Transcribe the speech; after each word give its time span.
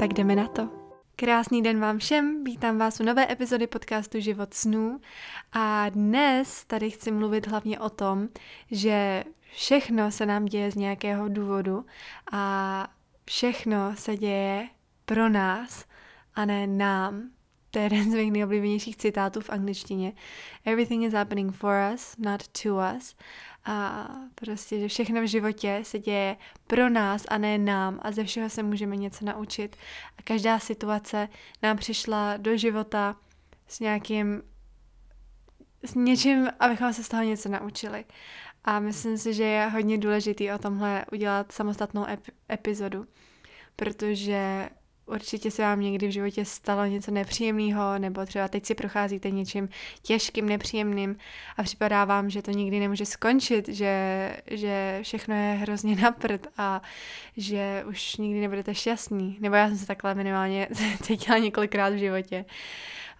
Tak 0.00 0.14
jdeme 0.14 0.36
na 0.36 0.48
to. 0.48 0.68
Krásný 1.16 1.62
den 1.62 1.80
vám 1.80 1.98
všem, 1.98 2.44
vítám 2.44 2.78
vás 2.78 3.00
u 3.00 3.04
nové 3.04 3.32
epizody 3.32 3.66
podcastu 3.66 4.20
Život 4.20 4.54
snů 4.54 5.00
a 5.52 5.88
dnes 5.88 6.64
tady 6.64 6.90
chci 6.90 7.10
mluvit 7.10 7.46
hlavně 7.46 7.80
o 7.80 7.90
tom, 7.90 8.28
že 8.70 9.24
všechno 9.52 10.10
se 10.10 10.26
nám 10.26 10.44
děje 10.44 10.70
z 10.70 10.74
nějakého 10.74 11.28
důvodu 11.28 11.86
a 12.32 12.88
všechno 13.24 13.96
se 13.96 14.16
děje 14.16 14.68
pro 15.04 15.28
nás 15.28 15.84
a 16.34 16.44
ne 16.44 16.66
nám, 16.66 17.22
to 17.70 17.78
je 17.78 17.84
jeden 17.84 18.10
z 18.10 18.14
mých 18.14 18.32
nejoblíbenějších 18.32 18.96
citátů 18.96 19.40
v 19.40 19.50
angličtině. 19.50 20.12
Everything 20.64 21.04
is 21.04 21.12
happening 21.12 21.54
for 21.54 21.74
us, 21.94 22.16
not 22.18 22.48
to 22.48 22.78
us. 22.96 23.16
A 23.64 24.08
prostě, 24.34 24.80
že 24.80 24.88
všechno 24.88 25.22
v 25.22 25.28
životě 25.28 25.80
se 25.82 25.98
děje 25.98 26.36
pro 26.66 26.88
nás 26.88 27.24
a 27.28 27.38
ne 27.38 27.58
nám 27.58 28.00
a 28.02 28.12
ze 28.12 28.24
všeho 28.24 28.50
se 28.50 28.62
můžeme 28.62 28.96
něco 28.96 29.24
naučit. 29.24 29.76
A 30.18 30.22
každá 30.22 30.58
situace 30.58 31.28
nám 31.62 31.76
přišla 31.76 32.36
do 32.36 32.56
života 32.56 33.16
s 33.68 33.80
nějakým, 33.80 34.42
s 35.84 35.94
něčím, 35.94 36.48
abychom 36.60 36.92
se 36.92 37.04
z 37.04 37.08
toho 37.08 37.22
něco 37.22 37.48
naučili. 37.48 38.04
A 38.64 38.80
myslím 38.80 39.18
si, 39.18 39.34
že 39.34 39.44
je 39.44 39.66
hodně 39.66 39.98
důležitý 39.98 40.52
o 40.52 40.58
tomhle 40.58 41.04
udělat 41.12 41.52
samostatnou 41.52 42.04
ep- 42.04 42.32
epizodu, 42.50 43.06
protože 43.76 44.68
určitě 45.10 45.50
se 45.50 45.62
vám 45.62 45.80
někdy 45.80 46.08
v 46.08 46.10
životě 46.10 46.44
stalo 46.44 46.84
něco 46.84 47.10
nepříjemného, 47.10 47.98
nebo 47.98 48.26
třeba 48.26 48.48
teď 48.48 48.66
si 48.66 48.74
procházíte 48.74 49.30
něčím 49.30 49.68
těžkým, 50.02 50.48
nepříjemným 50.48 51.16
a 51.56 51.62
připadá 51.62 52.04
vám, 52.04 52.30
že 52.30 52.42
to 52.42 52.50
nikdy 52.50 52.80
nemůže 52.80 53.06
skončit, 53.06 53.68
že, 53.68 54.36
že 54.50 55.00
všechno 55.02 55.34
je 55.34 55.54
hrozně 55.54 55.96
napřed 55.96 56.46
a 56.58 56.82
že 57.36 57.84
už 57.88 58.16
nikdy 58.16 58.40
nebudete 58.40 58.74
šťastný. 58.74 59.38
Nebo 59.40 59.56
já 59.56 59.68
jsem 59.68 59.76
se 59.76 59.86
takhle 59.86 60.14
minimálně 60.14 60.68
cítila 61.02 61.38
několikrát 61.38 61.92
v 61.92 61.98
životě. 61.98 62.44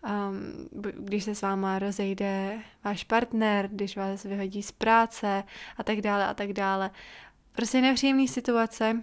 Um, 0.04 0.68
když 0.98 1.24
se 1.24 1.34
s 1.34 1.42
váma 1.42 1.78
rozejde 1.78 2.58
váš 2.84 3.04
partner, 3.04 3.68
když 3.72 3.96
vás 3.96 4.24
vyhodí 4.24 4.62
z 4.62 4.72
práce 4.72 5.44
a 5.76 5.82
tak 5.82 6.00
dále 6.00 6.26
a 6.26 6.34
tak 6.34 6.52
dále. 6.52 6.90
Prostě 7.52 7.80
nepříjemné 7.80 8.28
situace, 8.28 9.02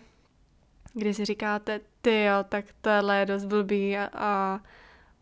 kdy 0.98 1.14
si 1.14 1.26
říkáte, 1.26 1.80
ty 2.02 2.24
jo, 2.24 2.44
tak 2.50 2.66
tohle 2.82 3.18
je 3.20 3.26
dost 3.26 3.46
blbý 3.46 3.98
a, 3.98 4.10
a 4.14 4.60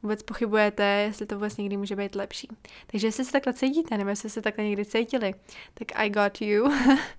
vůbec 0.03 0.23
pochybujete, 0.23 0.83
jestli 0.83 1.25
to 1.25 1.35
vůbec 1.35 1.57
někdy 1.57 1.77
může 1.77 1.95
být 1.95 2.15
lepší. 2.15 2.47
Takže 2.87 3.07
jestli 3.07 3.25
se 3.25 3.31
takhle 3.31 3.53
cítíte, 3.53 3.97
nebo 3.97 4.09
jestli 4.09 4.29
se 4.29 4.41
takhle 4.41 4.63
někdy 4.63 4.85
cítili, 4.85 5.33
tak 5.73 5.87
I 5.95 6.09
got 6.09 6.41
you. 6.41 6.71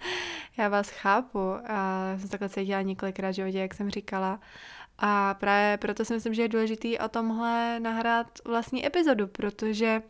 Já 0.58 0.68
vás 0.68 0.90
chápu 0.90 1.54
a 1.68 2.12
jsem 2.18 2.28
takhle 2.28 2.48
cítila 2.48 2.82
několikrát 2.82 3.30
v 3.30 3.34
životě, 3.34 3.58
jak 3.58 3.74
jsem 3.74 3.90
říkala. 3.90 4.40
A 4.98 5.34
právě 5.34 5.76
proto 5.76 6.04
si 6.04 6.14
myslím, 6.14 6.34
že 6.34 6.42
je 6.42 6.48
důležitý 6.48 6.98
o 6.98 7.08
tomhle 7.08 7.80
nahrát 7.80 8.26
vlastní 8.44 8.86
epizodu, 8.86 9.26
protože 9.26 10.02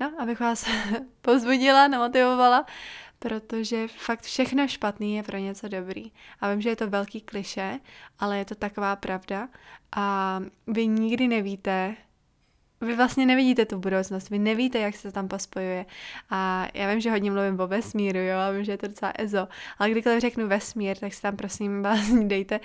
no, 0.00 0.12
abych 0.18 0.40
vás 0.40 0.68
pozbudila, 1.22 1.88
namotivovala, 1.88 2.66
protože 3.28 3.88
fakt 3.88 4.22
všechno 4.22 4.68
špatný 4.68 5.16
je 5.16 5.22
pro 5.22 5.38
něco 5.38 5.68
dobrý. 5.68 6.12
A 6.40 6.50
vím, 6.50 6.60
že 6.60 6.68
je 6.68 6.76
to 6.76 6.90
velký 6.90 7.20
kliše, 7.20 7.80
ale 8.18 8.38
je 8.38 8.44
to 8.44 8.54
taková 8.54 8.96
pravda 8.96 9.48
a 9.96 10.40
vy 10.66 10.86
nikdy 10.86 11.28
nevíte, 11.28 11.96
vy 12.80 12.96
vlastně 12.96 13.26
nevidíte 13.26 13.64
tu 13.64 13.78
budoucnost, 13.78 14.30
vy 14.30 14.38
nevíte, 14.38 14.78
jak 14.78 14.94
se 14.94 15.08
to 15.08 15.12
tam 15.12 15.28
pospojuje. 15.28 15.86
A 16.30 16.68
já 16.74 16.90
vím, 16.90 17.00
že 17.00 17.10
hodně 17.10 17.30
mluvím 17.30 17.60
o 17.60 17.66
vesmíru, 17.66 18.18
jo, 18.18 18.38
a 18.38 18.50
vím, 18.50 18.64
že 18.64 18.72
je 18.72 18.78
to 18.78 18.86
docela 18.86 19.12
ezo, 19.18 19.48
ale 19.78 19.90
kdykoliv 19.90 20.20
řeknu 20.20 20.48
vesmír, 20.48 20.96
tak 20.96 21.14
si 21.14 21.22
tam 21.22 21.36
prosím 21.36 21.82
vás 21.82 22.08
dejte 22.22 22.60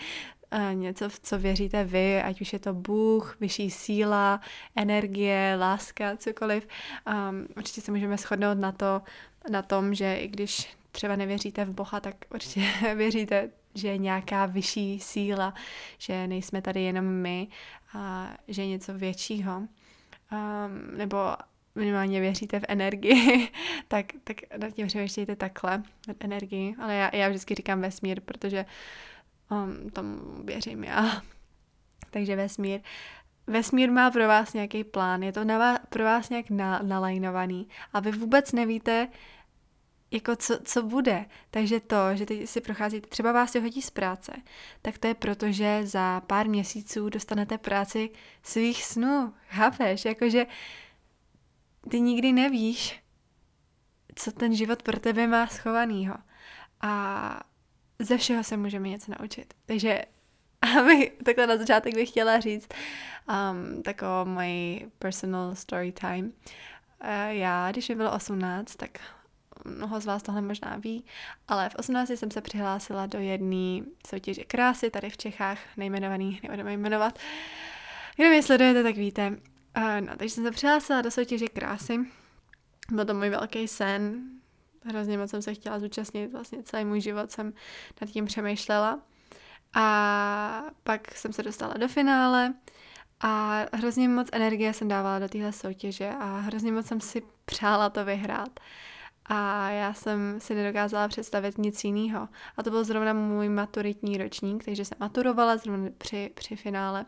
uh, 0.53 0.75
něco, 0.75 1.09
v 1.09 1.19
co 1.19 1.39
věříte 1.39 1.83
vy, 1.83 2.21
ať 2.21 2.41
už 2.41 2.53
je 2.53 2.59
to 2.59 2.73
Bůh, 2.73 3.37
vyšší 3.39 3.71
síla, 3.71 4.41
energie, 4.75 5.55
láska, 5.59 6.17
cokoliv. 6.17 6.67
Um, 7.07 7.47
určitě 7.57 7.81
se 7.81 7.91
můžeme 7.91 8.17
shodnout 8.17 8.57
na 8.57 8.71
to, 8.71 9.01
na 9.49 9.61
tom, 9.61 9.95
že 9.95 10.15
i 10.15 10.27
když 10.27 10.77
třeba 10.91 11.15
nevěříte 11.15 11.65
v 11.65 11.73
Boha, 11.73 11.99
tak 11.99 12.15
určitě 12.33 12.61
věříte, 12.95 13.49
že 13.75 13.87
je 13.87 13.97
nějaká 13.97 14.45
vyšší 14.45 14.99
síla, 14.99 15.53
že 15.97 16.27
nejsme 16.27 16.61
tady 16.61 16.83
jenom 16.83 17.05
my 17.05 17.47
a 17.93 18.29
že 18.47 18.61
je 18.61 18.67
něco 18.67 18.93
většího. 18.93 19.57
Um, 19.57 19.67
nebo 20.97 21.17
minimálně 21.75 22.21
věříte 22.21 22.59
v 22.59 22.65
energii, 22.67 23.49
tak, 23.87 24.05
tak 24.23 24.37
nad 24.57 24.73
tím 24.73 24.87
přemýšlejte 24.87 25.35
takhle, 25.35 25.83
v 26.07 26.15
energii. 26.19 26.75
Ale 26.81 26.95
já, 26.95 27.15
já 27.15 27.29
vždycky 27.29 27.55
říkám 27.55 27.81
vesmír, 27.81 28.21
protože 28.21 28.65
um, 29.51 29.89
tomu 29.89 30.43
věřím 30.43 30.83
já. 30.83 31.21
Takže 32.11 32.35
vesmír. 32.35 32.81
Vesmír 33.49 33.91
má 33.91 34.11
pro 34.11 34.27
vás 34.27 34.53
nějaký 34.53 34.83
plán, 34.83 35.23
je 35.23 35.31
to 35.31 35.43
na 35.43 35.57
vás, 35.57 35.79
pro 35.89 36.03
vás 36.03 36.29
nějak 36.29 36.49
na, 36.49 36.79
nalajnovaný 36.83 37.67
a 37.93 37.99
vy 37.99 38.11
vůbec 38.11 38.51
nevíte, 38.51 39.07
jako 40.11 40.35
co, 40.35 40.59
co 40.63 40.83
bude. 40.83 41.25
Takže 41.51 41.79
to, 41.79 41.95
že 42.13 42.25
teď 42.25 42.49
si 42.49 42.61
procházíte, 42.61 43.07
třeba 43.07 43.31
vás 43.31 43.51
se 43.51 43.59
hodí 43.59 43.81
z 43.81 43.89
práce, 43.89 44.31
tak 44.81 44.97
to 44.97 45.07
je 45.07 45.13
proto, 45.13 45.51
že 45.51 45.87
za 45.87 46.21
pár 46.21 46.47
měsíců 46.47 47.09
dostanete 47.09 47.57
práci 47.57 48.09
svých 48.43 48.83
snů. 48.83 49.33
Chápeš? 49.47 50.05
Jakože 50.05 50.45
ty 51.89 52.01
nikdy 52.01 52.33
nevíš, 52.33 53.03
co 54.15 54.31
ten 54.31 54.55
život 54.55 54.83
pro 54.83 54.99
tebe 54.99 55.27
má 55.27 55.47
schovanýho. 55.47 56.15
A 56.81 57.43
ze 57.99 58.17
všeho 58.17 58.43
se 58.43 58.57
můžeme 58.57 58.89
něco 58.89 59.11
naučit. 59.19 59.53
Takže 59.65 60.01
abych, 60.79 61.11
takhle 61.23 61.47
na 61.47 61.57
začátek 61.57 61.95
bych 61.95 62.09
chtěla 62.09 62.39
říct 62.39 62.69
um, 63.29 63.83
takovou 63.83 64.25
moji 64.25 64.91
personal 64.99 65.55
story 65.55 65.91
time. 65.91 66.25
Uh, 66.25 67.09
já, 67.29 67.71
když 67.71 67.89
mi 67.89 67.95
bylo 67.95 68.11
18, 68.11 68.75
tak 68.75 68.99
mnoho 69.65 70.01
z 70.01 70.05
vás 70.05 70.23
tohle 70.23 70.41
možná 70.41 70.77
ví, 70.77 71.05
ale 71.47 71.69
v 71.69 71.75
18 71.75 72.09
jsem 72.09 72.31
se 72.31 72.41
přihlásila 72.41 73.05
do 73.05 73.19
jedné 73.19 73.85
soutěže 74.07 74.43
krásy 74.43 74.89
tady 74.89 75.09
v 75.09 75.17
Čechách, 75.17 75.59
nejmenovaný, 75.77 76.39
nebudeme 76.43 76.73
jmenovat. 76.73 77.19
Kdo 78.15 78.29
mě 78.29 78.43
sledujete, 78.43 78.83
tak 78.83 78.95
víte. 78.95 79.29
Uh, 79.77 80.01
no, 80.01 80.17
takže 80.17 80.35
jsem 80.35 80.43
se 80.43 80.51
přihlásila 80.51 81.01
do 81.01 81.11
soutěže 81.11 81.47
krásy. 81.47 81.99
Byl 82.91 83.05
to 83.05 83.13
můj 83.13 83.29
velký 83.29 83.67
sen. 83.67 84.21
Hrozně 84.85 85.17
moc 85.17 85.29
jsem 85.29 85.41
se 85.41 85.53
chtěla 85.53 85.79
zúčastnit, 85.79 86.31
vlastně 86.31 86.63
celý 86.63 86.85
můj 86.85 87.01
život 87.01 87.31
jsem 87.31 87.53
nad 88.01 88.09
tím 88.09 88.25
přemýšlela. 88.25 88.99
A 89.73 90.63
pak 90.83 91.15
jsem 91.15 91.33
se 91.33 91.43
dostala 91.43 91.73
do 91.73 91.87
finále 91.87 92.53
a 93.19 93.65
hrozně 93.73 94.09
moc 94.09 94.27
energie 94.31 94.73
jsem 94.73 94.87
dávala 94.87 95.19
do 95.19 95.29
téhle 95.29 95.51
soutěže 95.51 96.09
a 96.19 96.39
hrozně 96.39 96.71
moc 96.71 96.85
jsem 96.85 97.01
si 97.01 97.21
přála 97.45 97.89
to 97.89 98.05
vyhrát. 98.05 98.59
A 99.25 99.69
já 99.69 99.93
jsem 99.93 100.39
si 100.39 100.55
nedokázala 100.55 101.07
představit 101.07 101.57
nic 101.57 101.83
jiného. 101.83 102.29
A 102.57 102.63
to 102.63 102.69
byl 102.69 102.83
zrovna 102.83 103.13
můj 103.13 103.49
maturitní 103.49 104.17
ročník, 104.17 104.65
takže 104.65 104.85
jsem 104.85 104.97
maturovala 104.99 105.57
zrovna 105.57 105.89
při, 105.97 106.31
při 106.35 106.55
finále. 106.55 107.05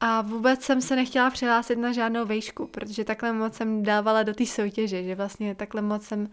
A 0.00 0.22
vůbec 0.22 0.62
jsem 0.62 0.80
se 0.80 0.96
nechtěla 0.96 1.30
přihlásit 1.30 1.76
na 1.76 1.92
žádnou 1.92 2.24
vejšku, 2.26 2.66
protože 2.66 3.04
takhle 3.04 3.32
moc 3.32 3.54
jsem 3.54 3.82
dávala 3.82 4.22
do 4.22 4.34
té 4.34 4.46
soutěže, 4.46 5.02
že 5.02 5.14
vlastně 5.14 5.54
takhle 5.54 5.82
moc 5.82 6.02
jsem 6.02 6.30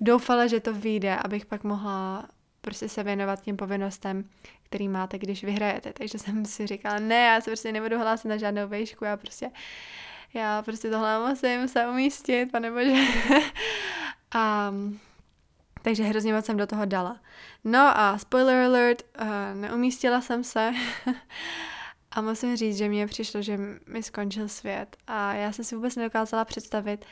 doufala, 0.00 0.46
že 0.46 0.60
to 0.60 0.74
vyjde, 0.74 1.16
abych 1.16 1.46
pak 1.46 1.64
mohla 1.64 2.28
prostě 2.60 2.88
se 2.88 3.02
věnovat 3.02 3.42
těm 3.42 3.56
povinnostem, 3.56 4.24
který 4.62 4.88
máte, 4.88 5.18
když 5.18 5.44
vyhrajete. 5.44 5.92
Takže 5.92 6.18
jsem 6.18 6.44
si 6.44 6.66
říkala, 6.66 6.98
ne, 6.98 7.24
já 7.24 7.40
se 7.40 7.50
prostě 7.50 7.72
nebudu 7.72 7.98
hlásit 7.98 8.28
na 8.28 8.36
žádnou 8.36 8.68
vejšku, 8.68 9.04
já 9.04 9.16
prostě 9.16 9.50
já 10.34 10.62
prostě 10.62 10.90
tohle 10.90 11.28
musím 11.28 11.68
se 11.68 11.86
umístit, 11.86 12.52
pane 12.52 12.70
bože. 12.70 12.94
a, 14.34 14.72
takže 15.82 16.02
hrozně 16.02 16.34
moc 16.34 16.44
jsem 16.44 16.56
do 16.56 16.66
toho 16.66 16.84
dala. 16.84 17.20
No 17.64 17.98
a 17.98 18.18
spoiler 18.18 18.64
alert, 18.66 19.02
uh, 19.20 19.26
neumístila 19.60 20.20
jsem 20.20 20.44
se. 20.44 20.72
a 22.10 22.20
musím 22.20 22.56
říct, 22.56 22.76
že 22.76 22.88
mně 22.88 23.06
přišlo, 23.06 23.42
že 23.42 23.58
mi 23.86 24.02
skončil 24.02 24.48
svět. 24.48 24.96
A 25.06 25.34
já 25.34 25.52
jsem 25.52 25.64
si 25.64 25.74
vůbec 25.74 25.96
nedokázala 25.96 26.44
představit, 26.44 27.04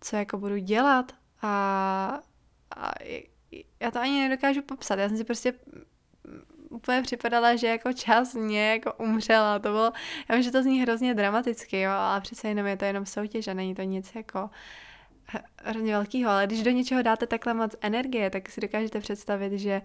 co 0.00 0.16
jako 0.16 0.38
budu 0.38 0.56
dělat. 0.56 1.12
A, 1.42 2.20
a 2.76 2.90
já 3.80 3.90
to 3.90 4.00
ani 4.00 4.28
nedokážu 4.28 4.62
popsat. 4.62 4.98
Já 4.98 5.08
jsem 5.08 5.16
si 5.16 5.24
prostě 5.24 5.54
úplně 6.70 7.02
připadala, 7.02 7.56
že 7.56 7.66
jako 7.66 7.92
čas 7.92 8.34
mě 8.34 8.70
jako 8.70 8.92
umřela. 8.92 9.58
To 9.58 9.68
bylo, 9.68 9.92
já 10.28 10.34
vím, 10.34 10.42
že 10.42 10.50
to 10.50 10.62
zní 10.62 10.80
hrozně 10.80 11.14
dramaticky, 11.14 11.80
jo, 11.80 11.90
ale 11.90 12.20
přece 12.20 12.48
jenom 12.48 12.66
je 12.66 12.76
to 12.76 12.84
jenom 12.84 13.06
soutěž 13.06 13.48
a 13.48 13.54
není 13.54 13.74
to 13.74 13.82
nic 13.82 14.14
jako 14.14 14.50
hrozně 15.64 15.92
velkýho, 15.92 16.30
ale 16.30 16.46
když 16.46 16.62
do 16.62 16.70
něčeho 16.70 17.02
dáte 17.02 17.26
takhle 17.26 17.54
moc 17.54 17.76
energie, 17.80 18.30
tak 18.30 18.48
si 18.48 18.60
dokážete 18.60 19.00
představit, 19.00 19.58
že 19.58 19.82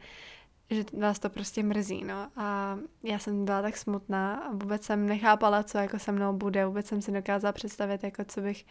že 0.69 0.83
vás 0.99 1.19
to 1.19 1.29
prostě 1.29 1.63
mrzí, 1.63 2.03
no. 2.03 2.27
A 2.35 2.77
já 3.03 3.19
jsem 3.19 3.45
byla 3.45 3.61
tak 3.61 3.77
smutná 3.77 4.35
a 4.35 4.51
vůbec 4.51 4.83
jsem 4.83 5.07
nechápala, 5.07 5.63
co 5.63 5.77
jako 5.77 5.99
se 5.99 6.11
mnou 6.11 6.33
bude, 6.33 6.65
vůbec 6.65 6.87
jsem 6.87 7.01
si 7.01 7.11
dokázala 7.11 7.51
představit, 7.51 8.03
jako 8.03 8.25
co 8.25 8.41
bych, 8.41 8.65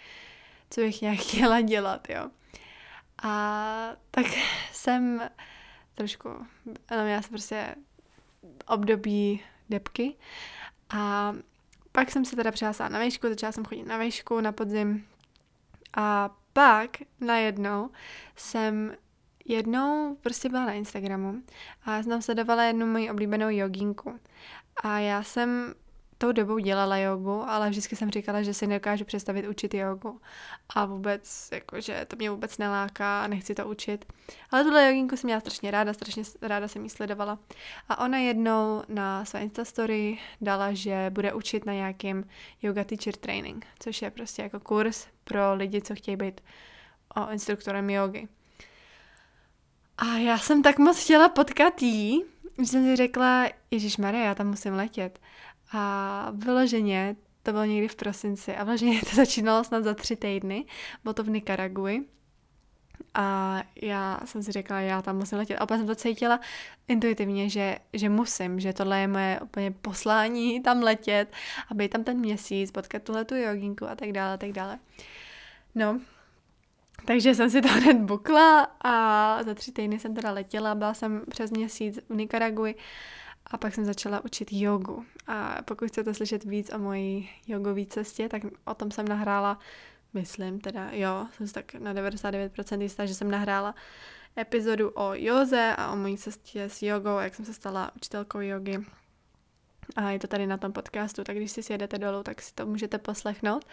co 0.70 0.80
bych 0.80 1.02
nějak 1.02 1.18
chtěla 1.20 1.60
dělat, 1.60 2.08
jo. 2.10 2.30
A 3.22 3.96
tak 4.10 4.26
jsem 4.86 5.20
trošku, 5.94 6.28
no, 6.90 7.06
já 7.06 7.22
jsem 7.22 7.30
prostě 7.30 7.74
období 8.66 9.44
depky 9.68 10.16
a 10.90 11.32
pak 11.92 12.10
jsem 12.10 12.24
se 12.24 12.36
teda 12.36 12.52
přihlásila 12.52 12.88
na 12.88 12.98
výšku, 12.98 13.28
začala 13.28 13.52
jsem 13.52 13.64
chodit 13.64 13.82
na 13.82 13.98
výšku 13.98 14.40
na 14.40 14.52
podzim 14.52 15.06
a 15.96 16.30
pak 16.52 16.90
najednou 17.20 17.90
jsem 18.36 18.96
jednou 19.44 20.16
prostě 20.20 20.48
byla 20.48 20.66
na 20.66 20.72
Instagramu 20.72 21.42
a 21.84 22.02
jsem 22.02 22.22
sledovala 22.22 22.64
jednu 22.64 22.86
moji 22.86 23.10
oblíbenou 23.10 23.48
joginku. 23.50 24.20
A 24.82 24.98
já 24.98 25.22
jsem 25.22 25.74
tou 26.18 26.32
dobou 26.32 26.58
dělala 26.58 26.96
jogu, 26.96 27.42
ale 27.48 27.70
vždycky 27.70 27.96
jsem 27.96 28.10
říkala, 28.10 28.42
že 28.42 28.54
si 28.54 28.66
nedokážu 28.66 29.04
představit 29.04 29.48
učit 29.48 29.74
jogu. 29.74 30.20
A 30.74 30.84
vůbec, 30.84 31.48
jakože 31.52 32.06
to 32.08 32.16
mě 32.16 32.30
vůbec 32.30 32.58
neláká 32.58 33.24
a 33.24 33.26
nechci 33.26 33.54
to 33.54 33.68
učit. 33.68 34.12
Ale 34.50 34.64
tuhle 34.64 34.86
joginku 34.86 35.16
jsem 35.16 35.28
měla 35.28 35.40
strašně 35.40 35.70
ráda, 35.70 35.92
strašně 35.92 36.22
ráda 36.42 36.68
jsem 36.68 36.84
jí 36.84 36.90
sledovala. 36.90 37.38
A 37.88 38.04
ona 38.04 38.18
jednou 38.18 38.82
na 38.88 39.24
své 39.24 39.40
Instastory 39.40 40.18
dala, 40.40 40.72
že 40.72 41.10
bude 41.10 41.32
učit 41.32 41.66
na 41.66 41.72
nějakým 41.72 42.24
yoga 42.62 42.84
teacher 42.84 43.16
training, 43.16 43.66
což 43.78 44.02
je 44.02 44.10
prostě 44.10 44.42
jako 44.42 44.60
kurz 44.60 45.06
pro 45.24 45.54
lidi, 45.54 45.82
co 45.82 45.94
chtějí 45.94 46.16
být 46.16 46.40
o 47.16 47.30
instruktorem 47.30 47.90
jogy. 47.90 48.28
A 49.98 50.04
já 50.06 50.38
jsem 50.38 50.62
tak 50.62 50.78
moc 50.78 51.04
chtěla 51.04 51.28
potkat 51.28 51.82
jí, 51.82 52.24
že 52.58 52.66
jsem 52.66 52.84
si 52.84 52.96
řekla, 52.96 53.48
Ježíš 53.70 53.96
Maria, 53.96 54.24
já 54.24 54.34
tam 54.34 54.46
musím 54.46 54.74
letět. 54.74 55.18
A 55.72 56.32
vyloženě, 56.34 57.16
to 57.42 57.52
bylo 57.52 57.64
někdy 57.64 57.88
v 57.88 57.96
prosinci, 57.96 58.56
a 58.56 58.64
vyloženě 58.64 59.00
to 59.10 59.10
začínalo 59.16 59.64
snad 59.64 59.84
za 59.84 59.94
tři 59.94 60.16
týdny, 60.16 60.64
bylo 61.02 61.14
to 61.14 61.22
v 61.24 61.30
Nikaragui. 61.30 62.04
A 63.14 63.62
já 63.82 64.20
jsem 64.24 64.42
si 64.42 64.52
řekla, 64.52 64.80
já 64.80 65.02
tam 65.02 65.16
musím 65.16 65.38
letět. 65.38 65.58
A 65.60 65.64
opět 65.64 65.78
jsem 65.78 65.86
to 65.86 65.94
cítila 65.94 66.40
intuitivně, 66.88 67.48
že, 67.48 67.78
že 67.92 68.08
musím, 68.08 68.60
že 68.60 68.72
tohle 68.72 69.00
je 69.00 69.08
moje 69.08 69.40
úplně 69.40 69.70
poslání 69.70 70.60
tam 70.62 70.82
letět 70.82 71.32
a 71.70 71.74
být 71.74 71.88
tam 71.88 72.04
ten 72.04 72.18
měsíc, 72.18 72.70
potkat 72.70 73.02
tuhle 73.02 73.24
tu 73.24 73.34
joginku 73.34 73.88
a 73.88 73.94
tak 73.94 74.12
dále, 74.12 74.34
a 74.34 74.36
tak 74.36 74.52
dále. 74.52 74.78
No, 75.74 76.00
takže 77.04 77.34
jsem 77.34 77.50
si 77.50 77.62
to 77.62 77.68
hned 77.72 77.96
bukla 77.96 78.62
a 78.84 79.42
za 79.42 79.54
tři 79.54 79.72
týdny 79.72 79.98
jsem 79.98 80.14
teda 80.14 80.30
letěla, 80.32 80.74
byla 80.74 80.94
jsem 80.94 81.22
přes 81.30 81.50
měsíc 81.50 81.98
v 82.08 82.14
Nikaragui 82.14 82.74
a 83.50 83.56
pak 83.56 83.74
jsem 83.74 83.84
začala 83.84 84.24
učit 84.24 84.52
jogu. 84.52 85.04
A 85.26 85.62
pokud 85.64 85.88
chcete 85.88 86.14
slyšet 86.14 86.44
víc 86.44 86.72
o 86.74 86.78
mojí 86.78 87.30
jogové 87.46 87.86
cestě, 87.86 88.28
tak 88.28 88.42
o 88.64 88.74
tom 88.74 88.90
jsem 88.90 89.08
nahrála, 89.08 89.58
myslím 90.14 90.60
teda, 90.60 90.88
jo, 90.92 91.26
jsem 91.36 91.46
si 91.46 91.52
tak 91.52 91.74
na 91.74 91.94
99% 91.94 92.80
jistá, 92.80 93.06
že 93.06 93.14
jsem 93.14 93.30
nahrála 93.30 93.74
epizodu 94.38 94.90
o 94.94 95.10
joze 95.14 95.74
a 95.78 95.92
o 95.92 95.96
mojí 95.96 96.18
cestě 96.18 96.64
s 96.64 96.82
jogou, 96.82 97.18
jak 97.18 97.34
jsem 97.34 97.44
se 97.44 97.54
stala 97.54 97.90
učitelkou 97.96 98.40
jogy. 98.40 98.78
A 99.96 100.10
je 100.10 100.18
to 100.18 100.26
tady 100.26 100.46
na 100.46 100.56
tom 100.56 100.72
podcastu, 100.72 101.24
tak 101.24 101.36
když 101.36 101.50
si 101.50 101.62
sjedete 101.62 101.98
dolů, 101.98 102.22
tak 102.22 102.42
si 102.42 102.54
to 102.54 102.66
můžete 102.66 102.98
poslechnout. 102.98 103.64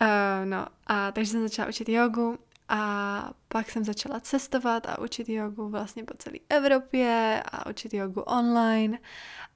Uh, 0.00 0.08
no 0.44 0.66
a 0.86 1.12
takže 1.12 1.30
jsem 1.30 1.42
začala 1.42 1.68
učit 1.68 1.88
jogu 1.88 2.38
a 2.68 3.30
pak 3.48 3.70
jsem 3.70 3.84
začala 3.84 4.20
cestovat 4.20 4.86
a 4.86 4.98
učit 4.98 5.28
jogu 5.28 5.68
vlastně 5.68 6.04
po 6.04 6.14
celé 6.18 6.36
Evropě 6.48 7.42
a 7.52 7.70
učit 7.70 7.94
jogu 7.94 8.20
online 8.20 8.98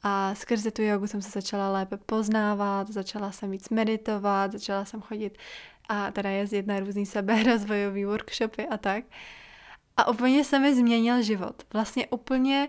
a 0.03 0.35
skrze 0.35 0.71
tu 0.71 0.83
jogu 0.83 1.07
jsem 1.07 1.23
se 1.23 1.31
začala 1.31 1.73
lépe 1.73 1.97
poznávat, 1.97 2.89
začala 2.89 3.33
jsem 3.33 3.51
víc 3.51 3.69
meditovat, 3.69 4.53
začala 4.53 4.85
jsem 4.85 5.01
chodit 5.01 5.39
a 5.89 6.11
teda 6.11 6.31
jezdit 6.31 6.67
na 6.67 6.81
různý 6.81 7.07
seberozvojový 7.07 8.05
workshopy 8.05 8.69
a 8.69 8.77
tak. 8.77 9.05
A 9.97 10.09
úplně 10.09 10.45
se 10.45 10.59
mi 10.59 10.75
změnil 10.75 11.23
život. 11.23 11.63
Vlastně 11.73 12.07
úplně 12.07 12.69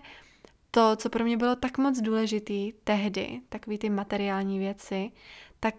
to, 0.70 0.96
co 0.96 1.10
pro 1.10 1.24
mě 1.24 1.36
bylo 1.36 1.56
tak 1.56 1.78
moc 1.78 2.00
důležitý 2.00 2.72
tehdy, 2.84 3.40
takový 3.48 3.78
ty 3.78 3.90
materiální 3.90 4.58
věci, 4.58 5.12
tak 5.60 5.74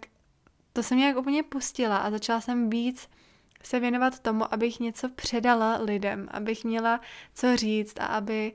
to 0.72 0.82
jsem 0.82 0.98
nějak 0.98 1.16
úplně 1.16 1.42
pustila 1.42 1.96
a 1.96 2.10
začala 2.10 2.40
jsem 2.40 2.70
víc 2.70 3.08
se 3.66 3.80
věnovat 3.80 4.18
tomu, 4.20 4.54
abych 4.54 4.80
něco 4.80 5.08
předala 5.08 5.76
lidem, 5.76 6.28
abych 6.30 6.64
měla 6.64 7.00
co 7.34 7.56
říct 7.56 8.00
a 8.00 8.06
aby, 8.06 8.52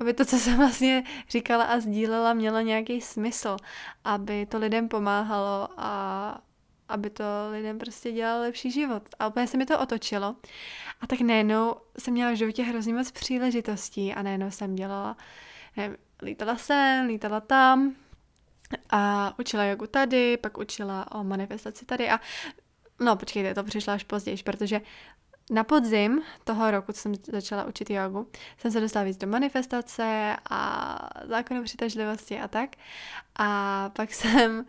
aby 0.00 0.14
to, 0.14 0.24
co 0.24 0.38
jsem 0.38 0.56
vlastně 0.56 1.04
říkala 1.28 1.64
a 1.64 1.80
sdílela, 1.80 2.32
mělo 2.34 2.60
nějaký 2.60 3.00
smysl, 3.00 3.56
aby 4.04 4.46
to 4.46 4.58
lidem 4.58 4.88
pomáhalo 4.88 5.68
a 5.76 6.40
aby 6.88 7.10
to 7.10 7.24
lidem 7.50 7.78
prostě 7.78 8.12
dělalo 8.12 8.40
lepší 8.42 8.70
život. 8.70 9.02
A 9.18 9.28
úplně 9.28 9.46
se 9.46 9.56
mi 9.56 9.66
to 9.66 9.80
otočilo. 9.80 10.36
A 11.00 11.06
tak 11.06 11.20
najednou 11.20 11.76
jsem 11.98 12.14
měla 12.14 12.30
v 12.32 12.36
životě 12.36 12.62
hrozně 12.62 12.94
moc 12.94 13.10
příležitostí 13.10 14.14
a 14.14 14.22
najednou 14.22 14.50
jsem 14.50 14.74
dělala, 14.74 15.16
nevím, 15.76 15.96
lítala 16.22 16.56
sem, 16.56 17.06
lítala 17.06 17.40
tam, 17.40 17.94
a 18.90 19.34
učila 19.38 19.64
jogu 19.64 19.86
tady, 19.86 20.36
pak 20.36 20.58
učila 20.58 21.12
o 21.12 21.24
manifestaci 21.24 21.84
tady 21.84 22.10
a 22.10 22.20
no 23.02 23.16
počkejte, 23.16 23.54
to 23.54 23.64
přišlo 23.64 23.92
až 23.92 24.04
později, 24.04 24.36
protože 24.44 24.80
na 25.50 25.64
podzim 25.64 26.22
toho 26.44 26.70
roku, 26.70 26.92
co 26.92 27.00
jsem 27.00 27.12
začala 27.32 27.64
učit 27.64 27.90
jogu, 27.90 28.28
jsem 28.58 28.70
se 28.70 28.80
dostala 28.80 29.04
víc 29.04 29.16
do 29.16 29.26
manifestace 29.26 30.36
a 30.50 30.98
zákonu 31.28 31.62
přitažlivosti 31.62 32.40
a 32.40 32.48
tak. 32.48 32.70
A 33.36 33.90
pak 33.96 34.14
jsem 34.14 34.64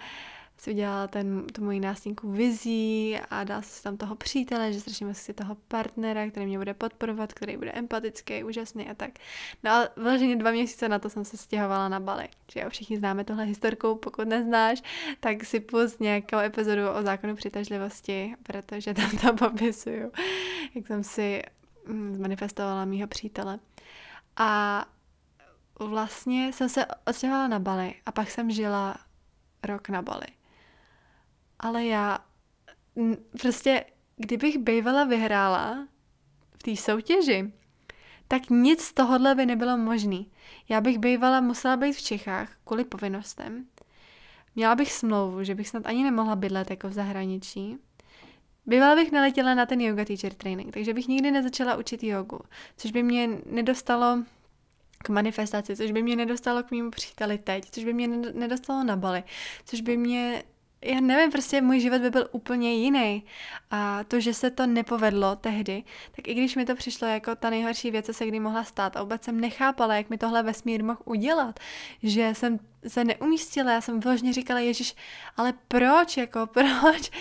si 0.63 0.71
udělala 0.71 1.07
ten, 1.07 1.48
tu 1.48 1.63
moji 1.63 1.80
nástěnku 1.80 2.31
vizí 2.31 3.19
a 3.30 3.44
dala 3.44 3.62
si 3.62 3.83
tam 3.83 3.98
toho 3.98 4.15
přítele, 4.15 4.74
že 4.74 4.81
strašně 4.81 5.06
moc 5.06 5.18
si 5.18 5.33
toho 5.33 5.56
partnera, 5.68 6.30
který 6.30 6.45
mě 6.45 6.57
bude 6.57 6.74
podporovat, 6.74 7.33
který 7.33 7.57
bude 7.57 7.71
empatický, 7.71 8.44
úžasný 8.44 8.89
a 8.89 8.94
tak. 8.94 9.12
No 9.63 9.71
a 9.71 9.88
vloženě 9.95 10.36
dva 10.36 10.51
měsíce 10.51 10.89
na 10.89 11.00
to 11.00 11.10
jsem 11.10 11.25
se 11.25 11.38
stěhovala 11.38 11.89
na 11.89 12.00
Bali. 12.00 12.27
Že 12.51 12.60
jo, 12.60 12.69
všichni 12.69 12.98
známe 12.98 13.24
tohle 13.24 13.44
historku, 13.44 13.95
pokud 13.95 14.27
neznáš, 14.27 14.82
tak 15.20 15.43
si 15.43 15.60
pust 15.60 16.00
nějakou 16.00 16.38
epizodu 16.38 16.82
o 17.00 17.01
zákonu 17.01 17.36
přitažlivosti, 17.36 18.36
protože 18.43 18.93
tam 18.93 19.10
to 19.10 19.34
popisuju, 19.34 20.12
jak 20.75 20.88
jsem 20.88 21.03
si 21.03 21.41
mm, 21.88 22.15
zmanifestovala 22.15 22.86
mýho 22.86 23.08
přítele. 23.08 23.60
A 24.38 24.86
vlastně 25.79 26.53
jsem 26.53 26.70
se 26.70 26.86
odstěhovala 27.08 27.48
na 27.48 27.60
Bali 27.60 27.93
a 28.05 28.12
pak 28.12 28.32
jsem 28.32 28.51
žila 28.51 28.96
rok 29.63 29.89
na 29.89 30.01
Bali 30.01 30.27
ale 31.63 31.86
já 31.86 32.20
prostě, 33.41 33.86
kdybych 34.17 34.58
bývala 34.58 35.03
vyhrála 35.03 35.88
v 36.58 36.63
té 36.63 36.75
soutěži, 36.75 37.53
tak 38.27 38.50
nic 38.50 38.82
z 38.82 38.93
tohohle 38.93 39.36
by 39.36 39.46
nebylo 39.46 39.77
možný. 39.77 40.32
Já 40.70 40.82
bych 40.82 40.98
bývala 40.98 41.41
musela 41.41 41.77
být 41.77 41.93
v 41.93 42.01
Čechách 42.01 42.51
kvůli 42.65 42.84
povinnostem. 42.84 43.65
Měla 44.55 44.75
bych 44.75 44.93
smlouvu, 44.93 45.43
že 45.43 45.55
bych 45.55 45.70
snad 45.70 45.86
ani 45.86 46.03
nemohla 46.03 46.36
bydlet 46.36 46.70
jako 46.70 46.89
v 46.89 46.93
zahraničí. 46.93 47.77
Bývala 48.65 48.96
bych 48.96 49.12
naletěla 49.12 49.53
na 49.53 49.65
ten 49.65 49.82
yoga 49.82 50.05
teacher 50.05 50.34
training, 50.34 50.74
takže 50.74 50.93
bych 50.93 51.08
nikdy 51.08 51.32
nezačala 51.32 51.75
učit 51.75 52.03
jogu, 52.03 52.39
což 52.77 52.91
by 52.91 53.03
mě 53.03 53.29
nedostalo 53.46 54.24
k 54.98 55.10
manifestaci, 55.10 55.75
což 55.75 55.91
by 55.91 56.03
mě 56.03 56.15
nedostalo 56.15 56.63
k 56.63 56.72
mému 56.72 56.91
příteli 56.91 57.38
teď, 57.38 57.72
což 57.72 57.84
by 57.84 57.93
mě 57.93 58.08
nedostalo 58.08 58.84
na 58.84 58.96
Bali, 58.96 59.24
což 59.65 59.82
by 59.82 59.98
mě 59.98 60.43
já 60.85 60.99
nevím, 60.99 61.31
prostě 61.31 61.61
můj 61.61 61.79
život 61.79 62.01
by 62.01 62.09
byl 62.09 62.27
úplně 62.31 62.73
jiný. 62.73 63.25
A 63.71 64.03
to, 64.03 64.19
že 64.19 64.33
se 64.33 64.51
to 64.51 64.67
nepovedlo 64.67 65.35
tehdy, 65.35 65.83
tak 66.15 66.27
i 66.27 66.33
když 66.33 66.55
mi 66.55 66.65
to 66.65 66.75
přišlo 66.75 67.07
jako 67.07 67.35
ta 67.35 67.49
nejhorší 67.49 67.91
věc, 67.91 68.05
co 68.05 68.13
se 68.13 68.25
kdy 68.25 68.39
mohla 68.39 68.63
stát, 68.63 68.97
a 68.97 69.03
vůbec 69.03 69.23
jsem 69.23 69.39
nechápala, 69.39 69.95
jak 69.95 70.09
mi 70.09 70.17
tohle 70.17 70.43
vesmír 70.43 70.83
mohl 70.83 71.01
udělat, 71.05 71.59
že 72.03 72.29
jsem 72.35 72.59
se 72.87 73.03
neumístila, 73.03 73.71
já 73.71 73.81
jsem 73.81 73.99
vložně 73.99 74.33
říkala, 74.33 74.59
Ježíš, 74.59 74.95
ale 75.37 75.53
proč, 75.67 76.17
jako 76.17 76.47
proč? 76.53 77.11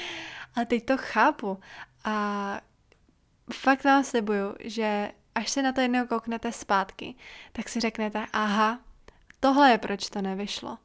A 0.54 0.64
teď 0.64 0.84
to 0.84 0.96
chápu. 0.96 1.58
A 2.04 2.60
fakt 3.52 3.84
vám 3.84 4.04
slibuju, 4.04 4.54
že 4.60 5.12
až 5.34 5.50
se 5.50 5.62
na 5.62 5.72
to 5.72 5.80
jednou 5.80 6.06
kouknete 6.06 6.52
zpátky, 6.52 7.14
tak 7.52 7.68
si 7.68 7.80
řeknete, 7.80 8.26
aha, 8.32 8.78
tohle 9.40 9.70
je 9.70 9.78
proč 9.78 10.10
to 10.10 10.22
nevyšlo 10.22 10.78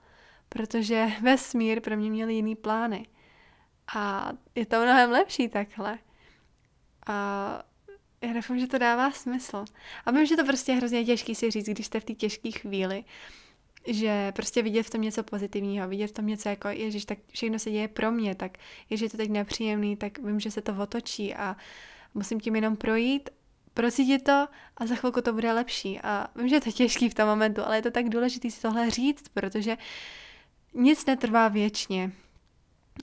protože 0.49 1.07
vesmír 1.21 1.81
pro 1.81 1.97
mě 1.97 2.09
měl 2.09 2.29
jiný 2.29 2.55
plány. 2.55 3.07
A 3.95 4.31
je 4.55 4.65
to 4.65 4.81
mnohem 4.81 5.11
lepší 5.11 5.49
takhle. 5.49 5.99
A 7.07 7.13
já 8.21 8.33
doufám, 8.33 8.59
že 8.59 8.67
to 8.67 8.77
dává 8.77 9.11
smysl. 9.11 9.65
A 10.05 10.11
vím, 10.11 10.25
že 10.25 10.35
to 10.35 10.45
prostě 10.45 10.71
je 10.71 10.75
hrozně 10.75 11.05
těžký 11.05 11.35
si 11.35 11.51
říct, 11.51 11.69
když 11.69 11.85
jste 11.85 11.99
v 11.99 12.05
té 12.05 12.13
těžké 12.13 12.51
chvíli, 12.51 13.03
že 13.87 14.31
prostě 14.31 14.61
vidět 14.61 14.83
v 14.83 14.89
tom 14.89 15.01
něco 15.01 15.23
pozitivního, 15.23 15.87
vidět 15.87 16.07
v 16.07 16.11
tom 16.11 16.27
něco 16.27 16.49
jako, 16.49 16.67
ježiš, 16.67 17.05
tak 17.05 17.17
všechno 17.31 17.59
se 17.59 17.71
děje 17.71 17.87
pro 17.87 18.11
mě, 18.11 18.35
tak 18.35 18.57
ježiš, 18.89 19.03
je 19.03 19.09
to 19.09 19.17
teď 19.17 19.29
nepříjemný, 19.29 19.97
tak 19.97 20.19
vím, 20.19 20.39
že 20.39 20.51
se 20.51 20.61
to 20.61 20.75
otočí 20.81 21.35
a 21.35 21.55
musím 22.13 22.39
tím 22.39 22.55
jenom 22.55 22.75
projít, 22.75 23.29
procítit 23.73 24.23
to 24.23 24.47
a 24.77 24.85
za 24.85 24.95
chvilku 24.95 25.21
to 25.21 25.33
bude 25.33 25.53
lepší. 25.53 25.99
A 25.99 26.27
vím, 26.35 26.47
že 26.47 26.55
je 26.55 26.61
to 26.61 26.71
těžký 26.71 27.09
v 27.09 27.13
tom 27.13 27.27
momentu, 27.27 27.61
ale 27.65 27.77
je 27.77 27.81
to 27.81 27.91
tak 27.91 28.09
důležité 28.09 28.51
si 28.51 28.61
tohle 28.61 28.89
říct, 28.89 29.29
protože 29.33 29.77
nic 30.73 31.05
netrvá 31.05 31.47
věčně. 31.47 32.11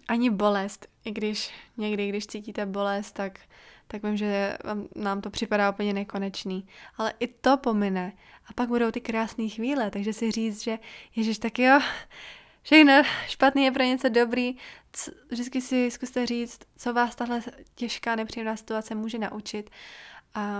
Ani 0.08 0.30
bolest, 0.30 0.86
i 1.04 1.10
když 1.10 1.50
někdy, 1.76 2.08
když 2.08 2.26
cítíte 2.26 2.66
bolest, 2.66 3.12
tak 3.12 3.40
tak 3.86 4.02
vím, 4.02 4.16
že 4.16 4.56
nám 4.96 5.20
to 5.20 5.30
připadá 5.30 5.70
úplně 5.70 5.92
nekonečný. 5.92 6.66
Ale 6.96 7.12
i 7.20 7.26
to 7.26 7.56
pomine. 7.56 8.12
A 8.46 8.52
pak 8.52 8.68
budou 8.68 8.90
ty 8.90 9.00
krásné 9.00 9.48
chvíle, 9.48 9.90
takže 9.90 10.12
si 10.12 10.30
říct, 10.30 10.62
že 10.62 10.78
Ježíš, 11.16 11.38
tak 11.38 11.58
jo, 11.58 11.80
všechno 12.62 13.02
špatný 13.26 13.64
je 13.64 13.70
pro 13.70 13.82
něco 13.82 14.08
dobrý. 14.08 14.56
C- 14.92 15.12
vždycky 15.30 15.60
si 15.60 15.90
zkuste 15.90 16.26
říct, 16.26 16.60
co 16.76 16.92
vás 16.92 17.14
tahle 17.14 17.42
těžká, 17.74 18.16
nepříjemná 18.16 18.56
situace 18.56 18.94
může 18.94 19.18
naučit. 19.18 19.70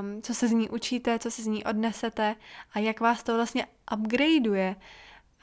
Um, 0.01 0.23
co 0.23 0.35
se 0.35 0.49
z 0.49 0.53
ní 0.53 0.71
učíte, 0.71 1.19
co 1.19 1.31
se 1.31 1.43
z 1.43 1.47
ní 1.47 1.65
odnesete 1.65 2.37
a 2.73 2.79
jak 2.79 3.01
vás 3.01 3.23
to 3.23 3.35
vlastně 3.35 3.67
upgradeuje. 3.97 4.77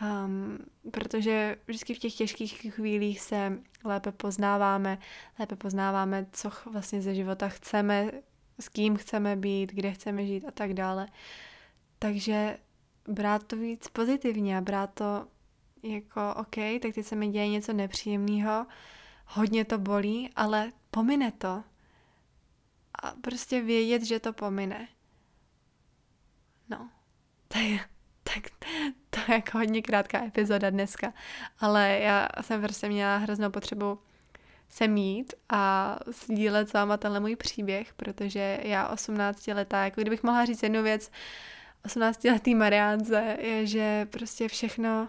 Um, 0.02 0.58
protože 0.92 1.58
vždycky 1.68 1.94
v 1.94 2.00
těch 2.00 2.14
těžkých 2.14 2.74
chvílích 2.74 3.22
se 3.22 3.60
lépe 3.84 4.12
poznáváme, 4.12 4.98
lépe 5.40 5.56
poznáváme, 5.56 6.26
co 6.32 6.52
vlastně 6.72 7.02
ze 7.02 7.16
života 7.16 7.50
chceme, 7.50 8.12
s 8.60 8.70
kým 8.70 8.98
chceme 8.98 9.36
být, 9.36 9.72
kde 9.72 9.92
chceme 9.92 10.26
žít 10.26 10.46
a 10.48 10.52
tak 10.52 10.74
dále. 10.74 11.08
Takže 12.00 12.58
brát 13.08 13.44
to 13.44 13.56
víc 13.56 13.88
pozitivně 13.88 14.58
a 14.58 14.62
brát 14.62 14.94
to 14.94 15.28
jako 15.84 16.34
OK, 16.36 16.56
tak 16.82 16.94
teď 16.96 17.06
se 17.06 17.16
mi 17.16 17.28
děje 17.28 17.48
něco 17.48 17.74
nepříjemného, 17.74 18.66
hodně 19.26 19.66
to 19.66 19.78
bolí, 19.78 20.30
ale 20.36 20.72
pomine 20.92 21.32
to. 21.32 21.64
A 23.04 23.12
prostě 23.22 23.62
vědět, 23.62 24.04
že 24.04 24.20
to 24.20 24.34
pomine. 24.34 24.88
No, 26.70 26.90
tak, 27.48 27.90
to 29.26 29.32
jako 29.32 29.58
hodně 29.58 29.82
krátká 29.82 30.26
epizoda 30.26 30.70
dneska, 30.70 31.14
ale 31.60 32.00
já 32.02 32.28
jsem 32.42 32.62
prostě 32.62 32.90
měla 32.90 33.18
hroznou 33.18 33.50
potřebu 33.50 34.00
se 34.70 34.88
mít 34.88 35.34
a 35.50 35.98
sdílet 36.08 36.70
s 36.70 36.74
váma 36.74 36.98
tenhle 36.98 37.20
můj 37.20 37.36
příběh, 37.36 37.94
protože 37.94 38.60
já 38.64 38.88
18 38.88 39.48
letá, 39.48 39.84
jako 39.84 40.02
kdybych 40.02 40.24
mohla 40.24 40.46
říct 40.46 40.64
jednu 40.64 40.84
věc 40.84 41.12
18 41.86 42.24
letý 42.24 42.56
Mariánce, 42.56 43.38
je, 43.40 43.66
že 43.66 44.08
prostě 44.10 44.48
všechno, 44.48 45.08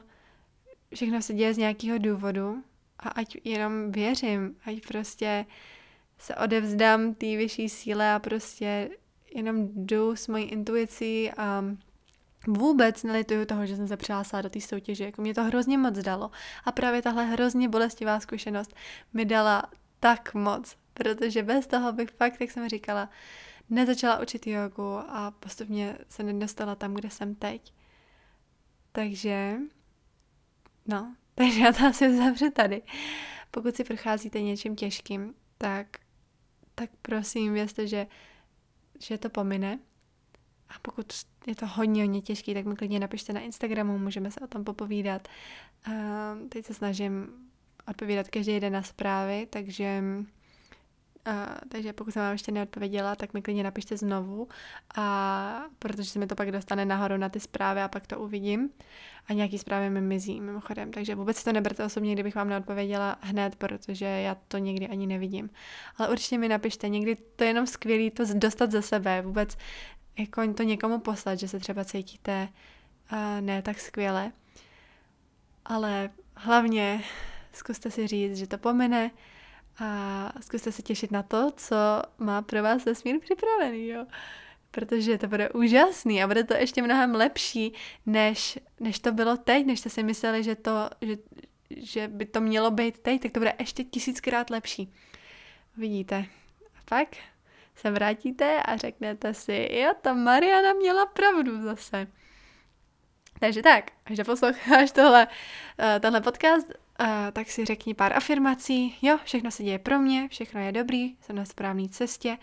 všechno 0.95 1.23
se 1.23 1.35
děje 1.35 1.55
z 1.55 1.59
nějakého 1.59 1.99
důvodu 1.99 2.65
a 2.99 3.09
ať 3.09 3.37
jenom 3.45 3.93
věřím, 3.93 4.57
ať 4.65 4.81
prostě 4.89 5.47
se 6.19 6.35
odevzdám 6.35 7.15
té 7.15 7.27
vyšší 7.27 7.69
síle 7.69 8.15
a 8.15 8.19
prostě 8.19 8.91
jenom 9.35 9.69
jdu 9.75 10.17
s 10.17 10.29
mojí 10.29 10.45
intuicí 10.45 11.31
a 11.37 11.65
Vůbec 12.47 13.03
nelituju 13.03 13.45
toho, 13.45 13.67
že 13.67 13.77
jsem 13.77 13.89
se 13.89 13.97
přihlásila 13.97 14.43
do 14.43 14.51
té 14.51 14.61
soutěže, 14.61 15.05
jako 15.05 15.23
mě 15.23 15.35
to 15.35 15.45
hrozně 15.45 15.79
moc 15.79 15.99
dalo. 15.99 16.31
A 16.65 16.73
právě 16.73 17.03
tahle 17.03 17.25
hrozně 17.25 17.69
bolestivá 17.69 18.21
zkušenost 18.21 18.75
mi 19.13 19.25
dala 19.25 19.63
tak 20.01 20.35
moc, 20.35 20.77
protože 20.95 21.43
bez 21.43 21.67
toho 21.67 21.93
bych 21.93 22.11
fakt, 22.11 22.41
jak 22.41 22.51
jsem 22.51 22.69
říkala, 22.69 23.09
nezačala 23.71 24.21
učit 24.21 24.47
jogu 24.47 24.99
a 24.99 25.35
postupně 25.41 25.99
se 26.09 26.23
nedostala 26.23 26.75
tam, 26.75 26.95
kde 26.95 27.11
jsem 27.11 27.35
teď. 27.35 27.75
Takže, 28.93 29.57
no, 30.87 31.15
takže 31.35 31.61
já 31.61 31.73
to 31.73 31.87
asi 31.87 32.17
zavřu 32.17 32.51
tady. 32.51 32.83
Pokud 33.51 33.77
si 33.77 33.85
procházíte 33.85 34.43
něčím 34.43 34.77
těžkým, 34.77 35.35
tak, 35.59 35.87
tak 36.75 36.91
prosím, 37.03 37.53
vězte, 37.53 37.87
že, 37.87 38.07
že 39.01 39.19
to 39.19 39.31
pomine 39.31 39.79
a 40.75 40.79
pokud 40.83 41.13
je 41.47 41.55
to 41.55 41.67
hodně, 41.67 42.03
hodně 42.03 42.23
těžký, 42.23 42.55
tak 42.55 42.65
mi 42.65 42.77
klidně 42.77 43.01
napište 43.01 43.33
na 43.33 43.41
Instagramu, 43.41 43.99
můžeme 43.99 44.31
se 44.31 44.41
o 44.41 44.47
tom 44.47 44.65
popovídat. 44.65 45.29
Teď 46.49 46.65
se 46.65 46.75
snažím 46.75 47.29
odpovídat 47.89 48.29
každý 48.29 48.61
den 48.61 48.73
na 48.73 48.83
zprávy, 48.83 49.47
takže 49.51 50.03
takže 51.69 51.93
pokud 51.93 52.11
jsem 52.11 52.23
vám 52.23 52.33
ještě 52.33 52.53
neodpověděla, 52.53 53.17
tak 53.17 53.35
mi 53.35 53.43
klidně 53.43 53.65
napište 53.65 53.97
znovu, 53.97 54.49
a, 54.97 55.63
protože 55.79 56.11
se 56.11 56.19
mi 56.19 56.27
to 56.27 56.35
pak 56.35 56.53
dostane 56.53 56.85
nahoru 56.85 57.17
na 57.17 57.29
ty 57.29 57.41
zprávy 57.41 57.81
a 57.81 57.89
pak 57.89 58.07
to 58.07 58.21
uvidím. 58.21 58.71
A 59.27 59.33
nějaký 59.33 59.59
zprávy 59.59 59.91
mi 59.91 60.01
mizí 60.01 60.41
mimochodem, 60.41 60.91
takže 60.91 61.15
vůbec 61.15 61.37
si 61.37 61.45
to 61.45 61.53
neberte 61.53 61.85
osobně, 61.85 62.13
kdybych 62.13 62.35
vám 62.35 62.49
neodpověděla 62.49 63.17
hned, 63.21 63.57
protože 63.57 64.05
já 64.05 64.35
to 64.35 64.59
někdy 64.59 64.89
ani 64.89 65.07
nevidím. 65.07 65.51
Ale 65.97 66.09
určitě 66.09 66.39
mi 66.39 66.49
napište, 66.49 66.89
někdy 66.89 67.17
to 67.17 67.45
je 67.45 67.51
jenom 67.51 67.67
skvělý 67.67 68.11
to 68.11 68.25
dostat 68.35 68.71
ze 68.71 68.83
sebe, 68.83 69.23
vůbec 69.23 69.57
jako 70.19 70.55
to 70.55 70.63
někomu 70.63 70.99
poslat, 70.99 71.39
že 71.39 71.49
se 71.49 71.61
třeba 71.61 71.85
cítíte 71.85 72.49
uh, 73.13 73.41
ne 73.41 73.63
tak 73.63 73.81
skvěle. 73.81 74.33
Ale 75.65 76.11
hlavně 76.37 77.05
zkuste 77.53 77.91
si 77.91 78.07
říct, 78.07 78.37
že 78.37 78.47
to 78.47 78.59
pomine 78.59 79.11
a 79.79 80.33
zkuste 80.41 80.73
se 80.73 80.83
těšit 80.83 81.11
na 81.11 81.23
to, 81.23 81.51
co 81.57 81.77
má 82.19 82.43
pro 82.43 82.63
vás 82.63 82.85
vesmír 82.85 83.21
připravený, 83.21 83.89
jo. 83.89 84.07
Protože 84.71 85.19
to 85.19 85.29
bude 85.29 85.51
úžasný 85.51 86.23
a 86.23 86.27
bude 86.27 86.45
to 86.45 86.55
ještě 86.55 86.83
mnohem 86.83 87.15
lepší, 87.15 87.73
než, 88.07 88.59
než 88.81 88.99
to 88.99 89.13
bylo 89.13 89.37
teď, 89.37 89.67
než 89.67 89.81
jste 89.81 89.91
si 89.91 90.03
mysleli, 90.03 90.45
že, 90.45 90.55
to, 90.55 90.91
že, 91.01 91.17
že 91.71 92.09
by 92.09 92.27
to 92.27 92.41
mělo 92.41 92.71
být 92.71 92.99
teď, 92.99 93.23
tak 93.23 93.33
to 93.33 93.41
bude 93.41 93.55
ještě 93.59 93.85
tisíckrát 93.85 94.51
lepší. 94.51 94.93
Vidíte. 95.77 96.27
A 96.79 96.81
pak 96.85 97.09
se 97.75 97.91
vrátíte 97.91 98.63
a 98.63 98.77
řeknete 98.77 99.35
si, 99.35 99.69
jo, 99.73 99.93
ta 100.03 100.15
Mariana 100.15 100.73
měla 100.73 101.07
pravdu 101.07 101.63
zase. 101.63 102.07
Takže 103.41 103.63
tak, 103.63 103.91
až 104.07 104.17
doposloucháš 104.17 104.91
tohle, 104.91 105.27
uh, 105.27 106.01
tenhle 106.01 106.21
podcast, 106.21 106.67
uh, 106.69 107.07
tak 107.33 107.51
si 107.51 107.65
řekni 107.65 107.95
pár 107.95 108.17
afirmací. 108.17 108.99
Jo, 109.03 109.19
všechno 109.25 109.51
se 109.51 109.63
děje 109.63 109.79
pro 109.79 109.99
mě, 109.99 110.29
všechno 110.29 110.61
je 110.61 110.73
dobrý, 110.73 111.17
jsem 111.21 111.37
na 111.37 111.45
správné 111.45 111.89
cestě. 111.89 112.39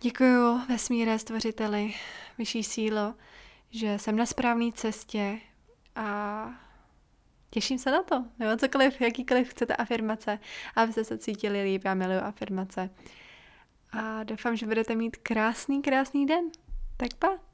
Děkuju 0.00 0.60
vesmíre, 0.68 1.18
stvořiteli, 1.18 1.94
vyšší 2.38 2.62
sílo, 2.62 3.14
že 3.70 3.98
jsem 3.98 4.16
na 4.16 4.26
správné 4.26 4.72
cestě 4.72 5.38
a 5.96 6.48
těším 7.50 7.78
se 7.78 7.90
na 7.90 8.02
to. 8.02 8.24
Nebo 8.38 8.56
cokoliv, 8.56 9.00
jakýkoliv 9.00 9.48
chcete 9.48 9.76
afirmace, 9.76 10.38
abyste 10.76 11.04
se 11.04 11.18
cítili 11.18 11.62
líp. 11.62 11.82
Já 11.84 11.94
miluju 11.94 12.20
afirmace 12.20 12.90
a 13.98 14.24
doufám, 14.24 14.56
že 14.56 14.66
budete 14.66 14.94
mít 14.94 15.16
krásný, 15.16 15.82
krásný 15.82 16.26
den. 16.26 16.44
Tak 16.96 17.14
pa! 17.18 17.38